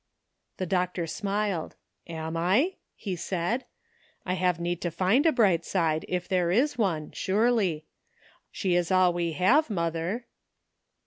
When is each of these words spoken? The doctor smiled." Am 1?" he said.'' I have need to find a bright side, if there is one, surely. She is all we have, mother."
The 0.57 0.65
doctor 0.65 1.05
smiled." 1.05 1.75
Am 2.07 2.33
1?" 2.33 2.71
he 2.95 3.15
said.'' 3.15 3.65
I 4.25 4.33
have 4.33 4.59
need 4.59 4.81
to 4.81 4.89
find 4.89 5.27
a 5.27 5.31
bright 5.31 5.63
side, 5.63 6.05
if 6.09 6.27
there 6.27 6.49
is 6.49 6.75
one, 6.75 7.11
surely. 7.11 7.85
She 8.51 8.73
is 8.73 8.89
all 8.91 9.13
we 9.13 9.33
have, 9.33 9.69
mother." 9.69 10.25